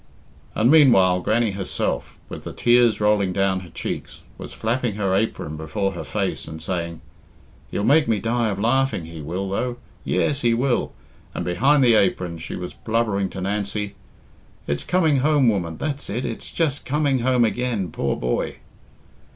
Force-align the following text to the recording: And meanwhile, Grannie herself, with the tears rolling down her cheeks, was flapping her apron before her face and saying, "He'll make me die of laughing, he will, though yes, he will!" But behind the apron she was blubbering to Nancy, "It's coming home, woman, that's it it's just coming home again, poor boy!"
And 0.55 0.71
meanwhile, 0.71 1.19
Grannie 1.21 1.51
herself, 1.51 2.17
with 2.27 2.43
the 2.43 2.53
tears 2.53 2.99
rolling 2.99 3.33
down 3.33 3.59
her 3.59 3.69
cheeks, 3.69 4.21
was 4.35 4.51
flapping 4.51 4.95
her 4.95 5.13
apron 5.13 5.55
before 5.57 5.91
her 5.91 6.03
face 6.03 6.47
and 6.47 6.59
saying, 6.59 7.01
"He'll 7.69 7.83
make 7.83 8.07
me 8.07 8.17
die 8.19 8.49
of 8.49 8.57
laughing, 8.59 9.05
he 9.05 9.21
will, 9.21 9.47
though 9.47 9.77
yes, 10.03 10.41
he 10.41 10.55
will!" 10.55 10.91
But 11.33 11.43
behind 11.43 11.83
the 11.83 11.93
apron 11.93 12.39
she 12.39 12.55
was 12.55 12.73
blubbering 12.73 13.29
to 13.29 13.41
Nancy, 13.41 13.93
"It's 14.65 14.83
coming 14.83 15.17
home, 15.17 15.49
woman, 15.49 15.77
that's 15.77 16.09
it 16.09 16.25
it's 16.25 16.51
just 16.51 16.83
coming 16.83 17.19
home 17.19 17.45
again, 17.45 17.91
poor 17.91 18.15
boy!" 18.15 18.55